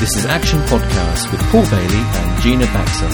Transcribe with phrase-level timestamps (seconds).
[0.00, 3.04] This is Action Podcast with Paul Bailey and Gina Baxter.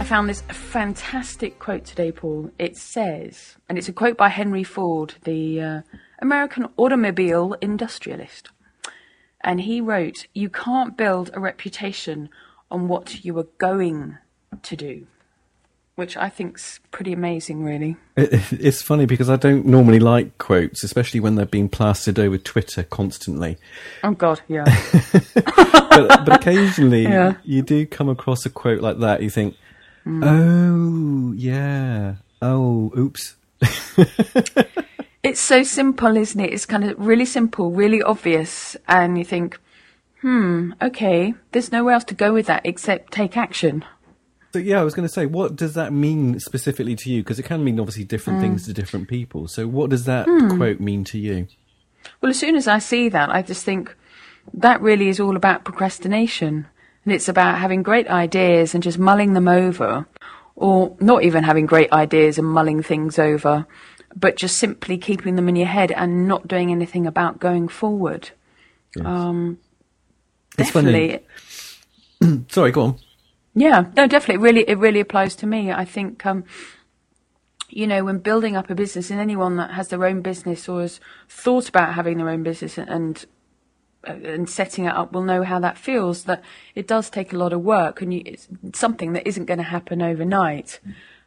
[0.00, 2.52] I found this fantastic quote today, Paul.
[2.58, 5.82] It says, and it's a quote by Henry Ford, the uh,
[6.20, 8.48] American automobile industrialist.
[9.42, 12.30] And he wrote, You can't build a reputation
[12.70, 14.16] on what you are going
[14.62, 15.06] to do.
[15.96, 17.96] Which I think's pretty amazing, really.
[18.18, 22.36] It, it's funny because I don't normally like quotes, especially when they're being plastered over
[22.36, 23.56] Twitter constantly.
[24.04, 24.64] Oh, God, yeah.
[25.34, 27.36] but, but occasionally Yeah.
[27.44, 29.22] you do come across a quote like that.
[29.22, 29.56] You think,
[30.06, 32.16] oh, yeah.
[32.42, 33.36] Oh, oops.
[35.22, 36.52] it's so simple, isn't it?
[36.52, 38.76] It's kind of really simple, really obvious.
[38.86, 39.58] And you think,
[40.20, 43.82] hmm, okay, there's nowhere else to go with that except take action.
[44.56, 47.22] So, yeah, I was going to say, what does that mean specifically to you?
[47.22, 49.48] Because it can mean obviously different things to different people.
[49.48, 50.24] So, what does that
[50.56, 51.46] quote mean to you?
[52.22, 53.94] Well, as soon as I see that, I just think
[54.54, 56.66] that really is all about procrastination.
[57.04, 60.06] And it's about having great ideas and just mulling them over,
[60.54, 63.66] or not even having great ideas and mulling things over,
[64.14, 68.30] but just simply keeping them in your head and not doing anything about going forward.
[69.04, 69.58] Um,
[70.56, 71.20] It's funny.
[72.22, 72.98] definitely, Sorry, go on.
[73.56, 74.34] Yeah, no, definitely.
[74.34, 75.72] It really, it really applies to me.
[75.72, 76.44] I think, um,
[77.70, 80.82] you know, when building up a business, and anyone that has their own business or
[80.82, 83.24] has thought about having their own business and
[84.06, 86.24] uh, and setting it up will know how that feels.
[86.24, 86.44] That
[86.74, 89.64] it does take a lot of work, and you, it's something that isn't going to
[89.64, 90.78] happen overnight.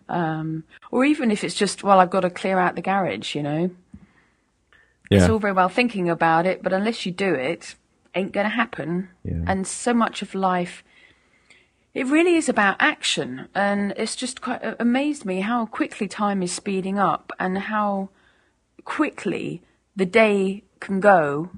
[0.08, 3.43] Um, or even if it's just, well, I've got to clear out the garage, you
[3.43, 3.71] know.
[5.09, 5.19] Yeah.
[5.19, 7.75] It's all very well thinking about it, but unless you do it,
[8.16, 9.09] ain't going to happen.
[9.23, 9.43] Yeah.
[9.47, 10.83] And so much of life,
[11.93, 13.47] it really is about action.
[13.55, 18.09] And it's just quite uh, amazed me how quickly time is speeding up and how
[18.85, 19.61] quickly
[19.95, 21.49] the day can go.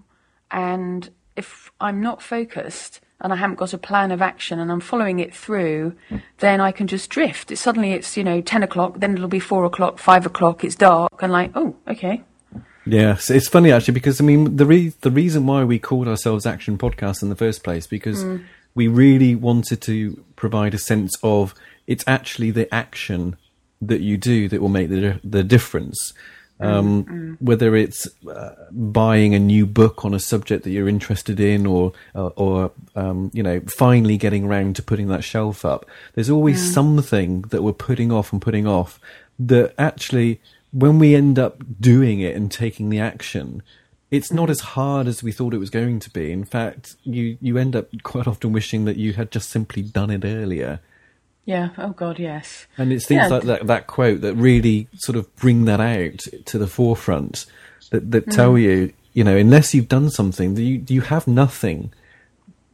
[0.50, 4.80] And if I'm not focused and I haven't got a plan of action and I'm
[4.80, 5.96] following it through,
[6.40, 7.52] then I can just drift.
[7.52, 10.76] It, suddenly it's, you know, 10 o'clock, then it'll be 4 o'clock, 5 o'clock, it's
[10.76, 12.24] dark, and like, oh, okay.
[12.86, 16.08] Yeah, so it's funny actually because I mean the re- the reason why we called
[16.08, 18.24] ourselves Action Podcast in the first place because
[18.74, 21.54] we really wanted to provide a sense of
[21.88, 23.38] it's actually the action
[23.82, 26.14] that you do that will make the the difference.
[26.60, 31.66] Um, Whether it's uh, buying a new book on a subject that you're interested in,
[31.66, 36.30] or uh, or um, you know finally getting around to putting that shelf up, there's
[36.30, 39.00] always something that we're putting off and putting off
[39.40, 40.40] that actually
[40.72, 43.62] when we end up doing it and taking the action,
[44.12, 46.32] it's not as hard as we thought it was going to be.
[46.32, 50.12] In fact, you, you end up quite often wishing that you had just simply done
[50.12, 50.82] it earlier.
[51.46, 52.68] Yeah, oh God, yes.
[52.78, 53.28] And it's things Yeah.
[53.28, 57.46] like that, that quote that really sort of bring that out to the forefront
[57.92, 58.32] that, that hmm.
[58.32, 61.92] tell you, you know, unless you've done something, you, you have nothing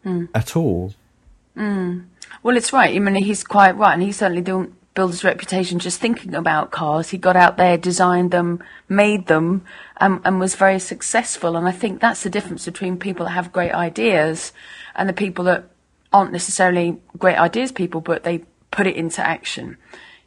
[0.04, 0.26] hmm.
[0.34, 0.94] at all.
[1.56, 2.00] Hmm.
[2.44, 2.96] Well, it's right.
[2.96, 6.72] I mean, he's quite right, and he certainly didn't build his reputation just thinking about
[6.72, 7.10] cars.
[7.10, 9.64] He got out there, designed them, made them,
[10.02, 11.56] um, and was very successful.
[11.56, 14.54] And I think that's the difference between people that have great ideas
[14.96, 15.70] and the people that
[16.12, 19.78] aren't necessarily great ideas people, but they put it into action.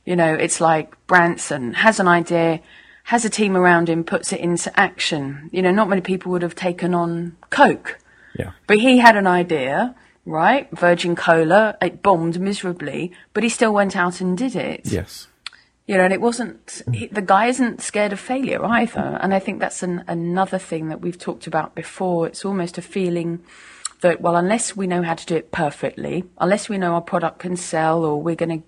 [0.04, 2.60] You know, it's like Branson has an idea,
[3.02, 5.50] has a team around him, puts it into action.
[5.52, 7.98] You know, not many people would have taken on Coke.
[8.38, 8.52] Yeah.
[8.68, 10.68] But he had an idea, right?
[10.72, 14.82] Virgin Cola, it bombed miserably, but he still went out and did it.
[14.84, 15.26] Yes.
[15.86, 19.18] You know, and it wasn't, he, the guy isn't scared of failure either.
[19.20, 22.28] And I think that's an, another thing that we've talked about before.
[22.28, 23.42] It's almost a feeling
[24.02, 27.40] that, well, unless we know how to do it perfectly, unless we know our product
[27.40, 28.66] can sell or we're going to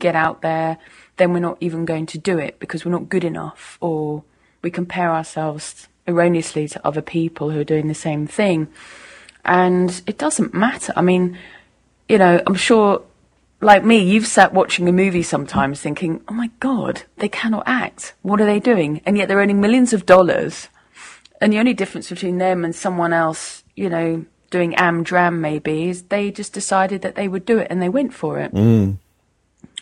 [0.00, 0.78] get out there,
[1.16, 4.24] then we're not even going to do it because we're not good enough or
[4.62, 8.68] we compare ourselves erroneously to other people who are doing the same thing.
[9.44, 10.92] And it doesn't matter.
[10.96, 11.38] I mean,
[12.08, 13.02] you know, I'm sure,
[13.60, 18.14] like me, you've sat watching a movie sometimes thinking, oh my God, they cannot act.
[18.22, 19.00] What are they doing?
[19.04, 20.68] And yet they're earning millions of dollars.
[21.40, 25.88] And the only difference between them and someone else, you know, doing am dram maybe,
[25.88, 28.52] is they just decided that they would do it and they went for it.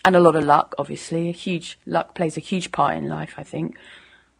[0.05, 1.29] And a lot of luck, obviously.
[1.29, 3.77] A huge luck plays a huge part in life, I think.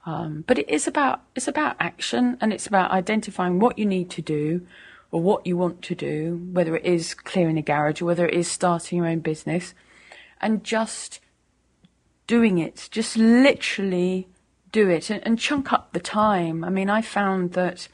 [0.05, 4.11] Um, but it is about it's about action and it's about identifying what you need
[4.11, 4.67] to do
[5.13, 8.35] or what you want to do, whether it is clearing a garage or whether it
[8.35, 9.75] is starting your own business,
[10.41, 11.21] and just
[12.27, 12.89] doing it.
[12.91, 14.27] Just literally
[14.73, 16.65] do it and, and chunk up the time.
[16.65, 17.87] I mean, I found that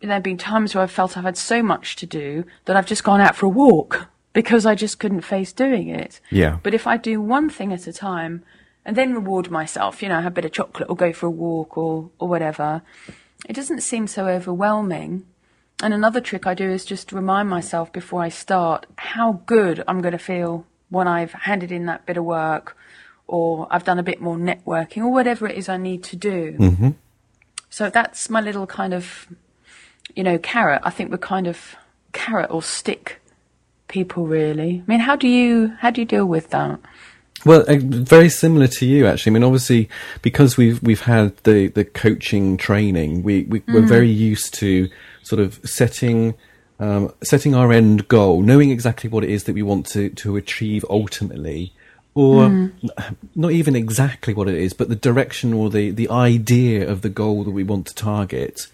[0.00, 2.86] there have been times where I felt I've had so much to do that I've
[2.86, 6.20] just gone out for a walk because I just couldn't face doing it.
[6.30, 6.58] Yeah.
[6.62, 8.44] But if I do one thing at a time
[8.84, 10.02] and then reward myself.
[10.02, 12.82] You know, have a bit of chocolate or go for a walk or or whatever.
[13.48, 15.26] It doesn't seem so overwhelming.
[15.84, 20.00] And another trick I do is just remind myself before I start how good I'm
[20.00, 22.74] going to feel when I've handed in that bit of work
[23.26, 26.56] or I've done a bit more networking or whatever it is I need to do.
[26.58, 26.90] Mm-hmm.
[27.68, 29.26] So that's my little kind of,
[30.16, 30.80] you know, carrot.
[30.84, 31.76] I think we're kind of
[32.14, 33.20] carrot or stick
[33.86, 34.82] people really.
[34.86, 36.80] I mean, how do you how do you deal with that?
[37.44, 39.32] Well, uh, very similar to you, actually.
[39.32, 39.90] I mean, obviously,
[40.22, 44.88] because we've we've had the, the coaching training, we, we we're very used to
[45.24, 46.34] sort of setting
[46.80, 50.36] um, setting our end goal, knowing exactly what it is that we want to to
[50.36, 51.72] achieve ultimately,
[52.14, 52.74] or n-
[53.34, 57.08] not even exactly what it is, but the direction or the the idea of the
[57.08, 58.66] goal that we want to target,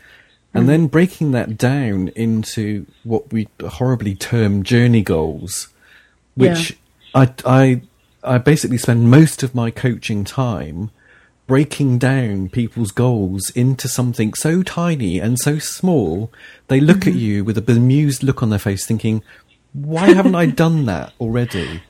[0.55, 5.69] and then breaking that down into what we horribly term journey goals,
[6.35, 6.77] which
[7.15, 7.83] I I
[8.25, 10.91] I basically spend most of my coaching time
[11.51, 16.33] breaking down people's goals into something so tiny and so small
[16.69, 17.19] they look at mm-hmm.
[17.19, 19.21] you with a bemused look on their face thinking
[19.73, 21.83] why haven't i done that already?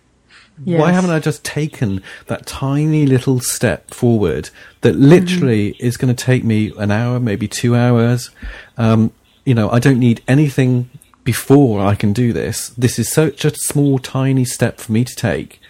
[0.65, 4.49] Why haven't i just taken that tiny little step forward
[4.81, 5.87] that literally mm-hmm.
[5.87, 8.31] is going to take me an hour maybe two hours?
[8.79, 9.13] Um,
[9.45, 10.91] you know i don't need anything
[11.25, 12.71] before i can do this.
[12.71, 15.61] This is such a small tiny step for me to take.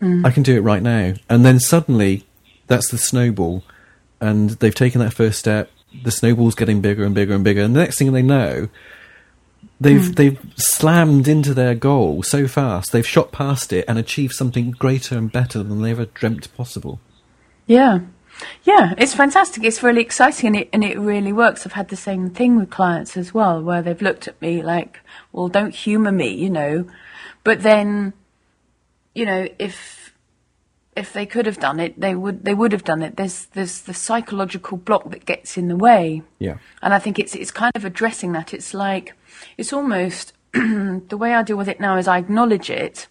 [0.00, 0.30] I mm-hmm.
[0.30, 1.14] can do it right now.
[1.28, 2.24] And then suddenly,
[2.70, 3.64] that's the snowball,
[4.20, 5.70] and they've taken that first step.
[6.04, 8.68] The snowball's getting bigger and bigger and bigger, and the next thing they know,
[9.80, 10.12] they've hmm.
[10.12, 12.92] they've slammed into their goal so fast.
[12.92, 17.00] They've shot past it and achieved something greater and better than they ever dreamt possible.
[17.66, 18.00] Yeah.
[18.62, 19.64] Yeah, it's fantastic.
[19.64, 21.66] It's really exciting and it, and it really works.
[21.66, 25.00] I've had the same thing with clients as well, where they've looked at me like,
[25.30, 26.86] well, don't humour me, you know.
[27.44, 28.14] But then,
[29.14, 30.14] you know, if,
[30.96, 33.16] if they could have done it, they would, they would have done it.
[33.16, 36.22] There's, there's the psychological block that gets in the way.
[36.38, 36.58] Yeah.
[36.82, 38.52] And I think it's, it's kind of addressing that.
[38.52, 39.14] It's like,
[39.56, 43.06] it's almost, the way I deal with it now is I acknowledge it.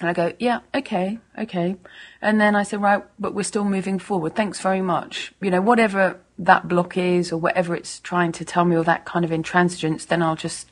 [0.00, 1.76] And I go, yeah, okay, okay.
[2.20, 4.34] And then I say, right, but we're still moving forward.
[4.34, 5.32] Thanks very much.
[5.40, 9.04] You know, whatever that block is or whatever it's trying to tell me or that
[9.04, 10.68] kind of intransigence, then I'll just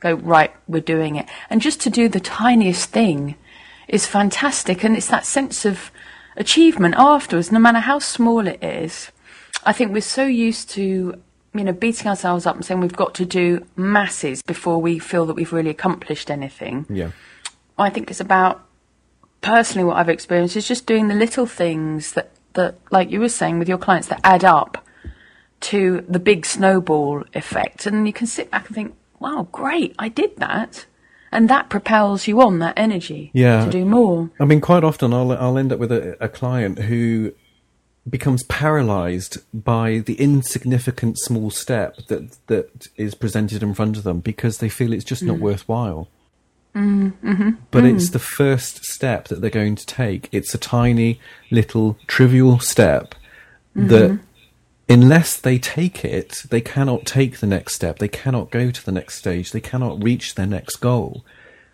[0.00, 1.28] go, right, we're doing it.
[1.48, 3.36] And just to do the tiniest thing
[3.88, 4.84] is fantastic.
[4.84, 5.90] And it's that sense of
[6.36, 9.12] achievement afterwards, no matter how small it is.
[9.64, 11.20] I think we're so used to,
[11.54, 15.26] you know, beating ourselves up and saying we've got to do masses before we feel
[15.26, 16.86] that we've really accomplished anything.
[16.88, 17.10] Yeah.
[17.78, 18.64] I think it's about
[19.40, 23.28] personally what I've experienced is just doing the little things that, that like you were
[23.28, 24.86] saying with your clients that add up
[25.60, 27.86] to the big snowball effect.
[27.86, 30.86] And you can sit back and think, wow, great, I did that.
[31.32, 33.64] And that propels you on, that energy Yeah.
[33.64, 34.30] to do more.
[34.38, 37.32] I mean, quite often I'll I'll end up with a, a client who
[38.08, 44.20] becomes paralyzed by the insignificant small step that that is presented in front of them
[44.20, 45.40] because they feel it's just not mm.
[45.40, 46.08] worthwhile.
[46.74, 47.50] Mm, mm-hmm.
[47.70, 47.94] But mm.
[47.94, 50.28] it's the first step that they're going to take.
[50.32, 51.20] It's a tiny
[51.50, 53.14] little trivial step
[53.74, 54.24] that mm-hmm.
[54.88, 57.98] Unless they take it, they cannot take the next step.
[57.98, 59.52] They cannot go to the next stage.
[59.52, 61.24] They cannot reach their next goal.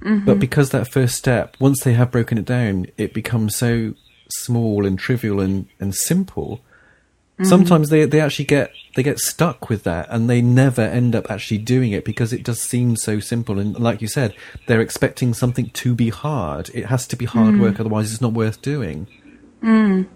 [0.03, 0.27] Mm-hmm.
[0.27, 3.95] But because that first step, once they have broken it down, it becomes so
[4.31, 6.61] small and trivial and, and simple.
[7.39, 7.45] Mm-hmm.
[7.45, 11.31] Sometimes they they actually get they get stuck with that and they never end up
[11.31, 14.35] actually doing it because it does seem so simple and like you said,
[14.67, 16.71] they're expecting something to be hard.
[16.75, 17.81] It has to be hard work, mm.
[17.81, 19.07] otherwise it's not worth doing.
[19.63, 20.09] Mm.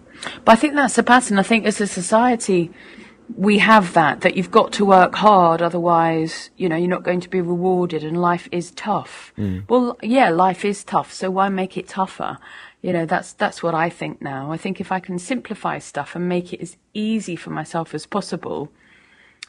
[0.45, 1.39] But I think that's the pattern.
[1.39, 2.71] I think as a society,
[3.37, 7.21] we have that, that you've got to work hard, otherwise, you know, you're not going
[7.21, 9.33] to be rewarded and life is tough.
[9.39, 9.69] Mm.
[9.69, 12.39] Well, yeah, life is tough, so why make it tougher?
[12.83, 14.51] You know, that's, that's what I think now.
[14.53, 18.07] I think if I can simplify stuff and make it as easy for myself as
[18.07, 18.71] possible,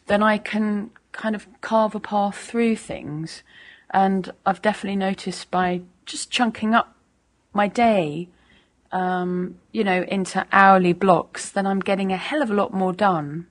[0.06, 3.44] then I can kind of carve a path through things.
[3.90, 6.96] And I've definitely noticed by just chunking up
[7.54, 8.30] my day,
[8.94, 12.94] um, you know, into hourly blocks, then I'm getting a hell of a lot more
[12.94, 13.48] done.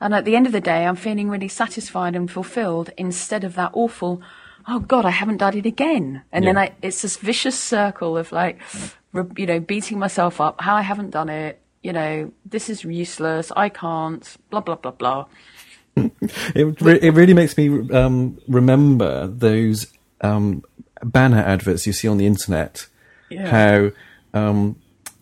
[0.00, 3.54] And at the end of the day, I'm feeling really satisfied and fulfilled instead of
[3.54, 4.20] that awful,
[4.68, 6.22] oh God, I haven't done it again.
[6.32, 8.60] And then I, it's this vicious circle of like,
[9.12, 12.82] re- you know, beating myself up, how I haven't done it, you know, this is
[12.82, 15.26] useless, I can't, blah, blah, blah, blah.
[16.54, 19.86] It re- it really makes me um, remember those
[20.20, 20.62] um,
[21.02, 22.86] banner adverts you see on the internet.
[23.30, 23.48] Yeah.
[23.48, 23.92] How
[24.36, 24.76] um,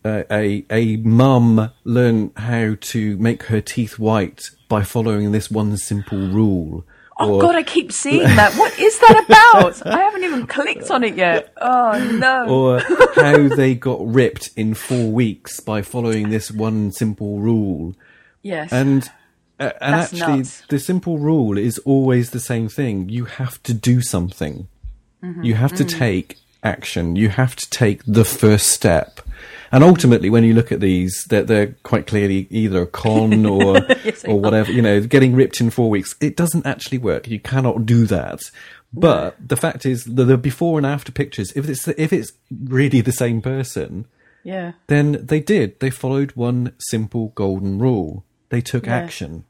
[0.05, 5.77] a a, a mum learn how to make her teeth white by following this one
[5.77, 6.85] simple rule,
[7.19, 8.55] Oh or- God, I keep seeing that.
[8.57, 9.87] What is that about?
[9.87, 11.53] I haven't even clicked on it yet.
[11.61, 12.47] Oh no.
[12.49, 12.81] or
[13.15, 17.95] how they got ripped in four weeks by following this one simple rule.
[18.43, 18.73] yes.
[18.73, 19.09] And
[19.61, 20.63] uh, and That's actually, nuts.
[20.69, 23.09] the simple rule is always the same thing.
[23.09, 24.67] You have to do something.
[25.23, 25.45] Mm-hmm.
[25.45, 27.17] You have to take action.
[27.17, 29.21] You have to take the first step.
[29.73, 33.79] And ultimately, when you look at these, they're, they're quite clearly either a con or
[34.05, 34.71] Yes, or whatever.
[34.71, 36.15] You know, getting ripped in four weeks.
[36.21, 37.29] It doesn't actually work.
[37.29, 38.41] You cannot do that.
[38.93, 42.33] But the fact is, the, the before and after pictures, if it's if it's
[42.65, 44.07] really the same person,
[44.45, 44.73] yeah.
[44.87, 45.81] then they did.
[45.81, 48.25] They followed one simple golden rule.
[48.51, 48.95] They took Yeah.
[48.97, 49.45] action.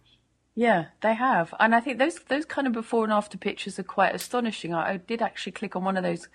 [0.57, 3.83] Yeah, they have, and I think those those kind of before and after pictures are
[3.83, 4.73] quite astonishing.
[4.73, 6.29] I, I did actually click on one of those,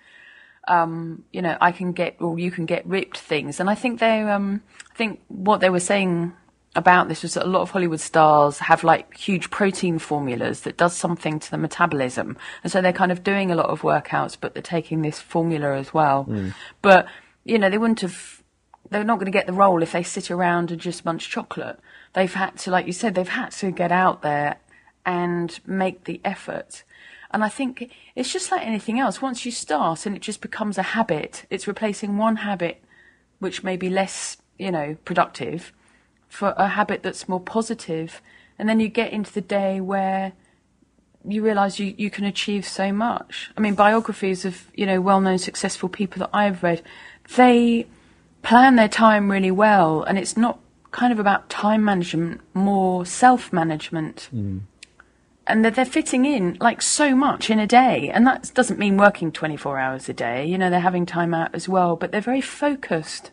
[0.68, 4.00] um, you know, I can get or you can get ripped things, and I think
[4.00, 6.32] they, um, I think what they were saying
[6.76, 10.76] about this was that a lot of Hollywood stars have like huge protein formulas that
[10.76, 14.36] does something to the metabolism, and so they're kind of doing a lot of workouts,
[14.40, 16.24] but they're taking this formula as well.
[16.82, 17.06] But
[17.44, 18.42] you know, they wouldn't have
[18.90, 21.78] they're not going to get the role if they sit around and just munch chocolate.
[22.12, 24.56] They've had to, like you said, they've had to get out there
[25.10, 26.84] and make the effort.
[27.32, 29.20] And I think it's just like anything else.
[29.20, 32.82] Once you start and it just becomes a habit, it's replacing one habit
[33.40, 35.72] which may be less, you know, productive
[36.28, 38.22] for a habit that's more positive.
[38.56, 40.32] And then you get into the day where
[41.26, 43.50] you realize you, you can achieve so much.
[43.56, 46.82] I mean, biographies of, you know, well known successful people that I've read,
[47.36, 47.86] they
[48.42, 50.02] plan their time really well.
[50.02, 50.60] And it's not
[50.92, 54.28] kind of about time management, more self management.
[54.34, 54.60] Mm.
[55.50, 58.08] And that they're fitting in like so much in a day.
[58.08, 60.46] And that doesn't mean working 24 hours a day.
[60.46, 63.30] You know, they're having time out as well, but they're very focused.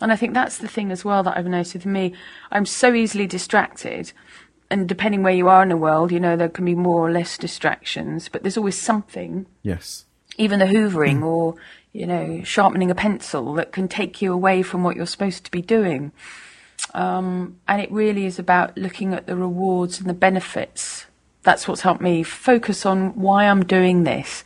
[0.00, 2.14] And I think that's the thing as well that I've noticed with me.
[2.50, 4.12] I'm so easily distracted.
[4.70, 7.12] And depending where you are in the world, you know, there can be more or
[7.12, 10.06] less distractions, but there's always something, Yes.
[10.38, 11.54] even the hoovering or,
[11.92, 15.50] you know, sharpening a pencil that can take you away from what you're supposed to
[15.50, 16.10] be doing.
[16.92, 21.06] Um, and it really is about looking at the rewards and the benefits.
[21.44, 24.44] That's what's helped me focus on why I'm doing this.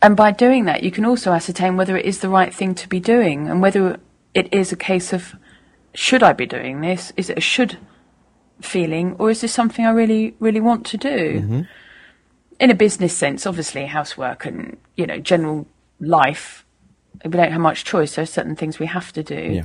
[0.00, 2.88] And by doing that, you can also ascertain whether it is the right thing to
[2.88, 3.98] be doing and whether
[4.34, 5.34] it is a case of
[5.94, 7.12] should I be doing this?
[7.16, 7.78] Is it a should
[8.60, 11.66] feeling or is this something I really, really want to do?
[12.60, 15.66] In a business sense, obviously, housework and, you know, general
[16.00, 16.64] life,
[17.24, 18.14] we don't have much choice.
[18.14, 19.62] There are certain things we have to do Yeah.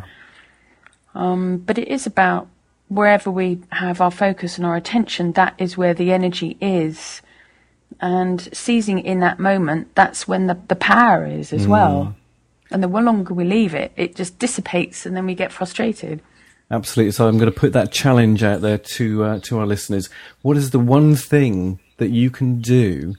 [1.13, 2.47] Um, but it is about
[2.89, 7.21] wherever we have our focus and our attention, that is where the energy is.
[7.99, 12.15] And seizing in that moment, that's when the, the power is as well.
[12.69, 16.21] And the longer we leave it, it just dissipates and then we get frustrated.
[16.69, 17.11] Absolutely.
[17.11, 20.09] So I'm going to put that challenge out there to uh, to our listeners.
[20.41, 23.15] What is the one thing that you can do,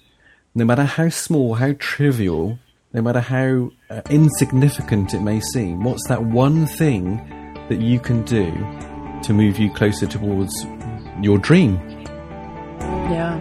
[0.54, 2.58] no matter how small, how trivial,
[2.92, 5.82] no matter how uh, insignificant it may seem?
[5.82, 7.16] What's that one thing
[7.70, 8.52] that you can do
[9.28, 10.52] to move you closer towards
[11.20, 11.76] your dream?
[13.10, 13.38] Yeah.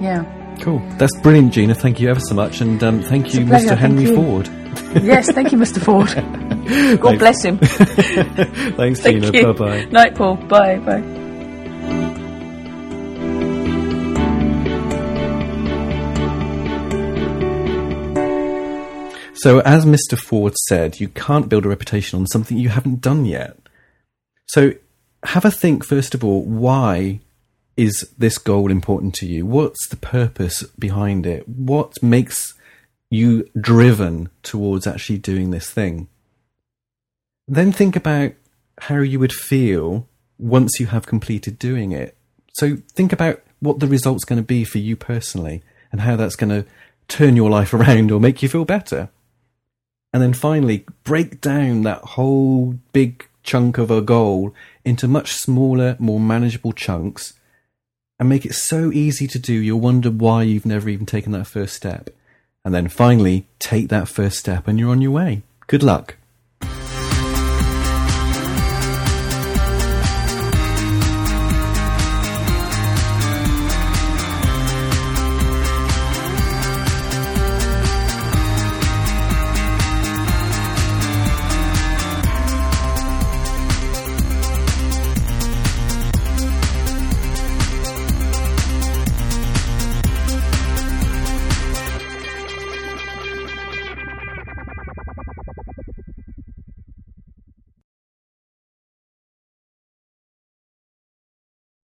[0.00, 0.56] Yeah.
[0.60, 0.80] Cool.
[0.98, 1.74] That's brilliant, Gina.
[1.74, 3.40] Thank you ever so much, and um, thank you.
[3.46, 3.76] Mr.
[3.76, 4.24] Henry Thank you.
[4.24, 5.04] Ford.
[5.04, 5.80] yes, thank you, Mr.
[5.80, 7.00] Ford.
[7.00, 7.58] God bless him.
[8.76, 9.52] Thanks, Thank Gina.
[9.52, 9.84] Bye bye.
[9.86, 10.36] Night, Paul.
[10.36, 10.78] Bye.
[10.78, 11.00] Bye.
[19.34, 20.18] So, as Mr.
[20.18, 23.56] Ford said, you can't build a reputation on something you haven't done yet.
[24.46, 24.72] So,
[25.24, 27.20] have a think, first of all, why
[27.76, 29.46] is this goal important to you?
[29.46, 31.48] What's the purpose behind it?
[31.48, 32.54] What makes
[33.10, 36.08] you driven towards actually doing this thing?
[37.46, 38.32] Then think about
[38.82, 40.06] how you would feel
[40.38, 42.16] once you have completed doing it.
[42.52, 46.36] So, think about what the result's going to be for you personally and how that's
[46.36, 46.68] going to
[47.08, 49.08] turn your life around or make you feel better.
[50.12, 55.96] And then finally, break down that whole big chunk of a goal into much smaller,
[55.98, 57.32] more manageable chunks
[58.18, 61.46] and make it so easy to do, you'll wonder why you've never even taken that
[61.46, 62.10] first step.
[62.62, 65.40] And then finally, take that first step and you're on your way.
[65.66, 66.17] Good luck.